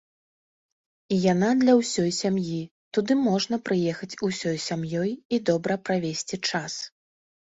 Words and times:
І 1.15 1.17
яна 1.33 1.49
для 1.61 1.73
ўсёй 1.79 2.09
сям'і, 2.21 2.61
туды 2.97 3.13
можна 3.27 3.59
прыехаць 3.69 4.17
ўсёй 4.29 4.57
сям'ёй 4.67 5.11
і 5.37 5.41
добра 5.51 5.73
правесці 5.91 6.41
час. 6.49 6.73